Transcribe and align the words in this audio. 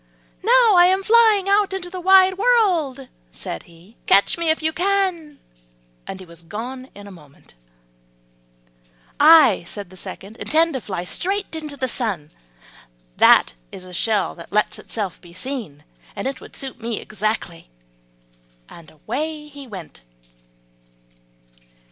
"Now 0.41 0.73
I 0.77 0.85
am 0.87 1.03
flying 1.03 1.47
out 1.47 1.73
into 1.73 1.87
the 1.91 1.99
wide 2.01 2.35
world," 2.39 3.07
said 3.31 3.61
he; 3.69 3.97
"catch 4.07 4.35
me 4.35 4.49
if 4.49 4.63
you 4.63 4.73
can;" 4.73 5.37
and 6.07 6.19
he 6.19 6.25
was 6.25 6.41
gone 6.41 6.89
in 6.95 7.05
a 7.05 7.11
moment. 7.11 7.53
"I," 9.19 9.63
said 9.67 9.91
the 9.91 9.95
second, 9.95 10.37
"intend 10.37 10.73
to 10.73 10.81
fly 10.81 11.03
straight 11.03 11.51
to 11.51 11.77
the 11.77 11.87
sun, 11.87 12.31
that 13.17 13.53
is 13.71 13.83
a 13.83 13.93
shell 13.93 14.33
that 14.33 14.51
lets 14.51 14.79
itself 14.79 15.21
be 15.21 15.33
seen, 15.33 15.83
and 16.15 16.27
it 16.27 16.41
will 16.41 16.49
suit 16.51 16.81
me 16.81 16.99
exactly;" 16.99 17.69
and 18.67 18.89
away 18.89 19.45
he 19.49 19.67
went. 19.67 20.01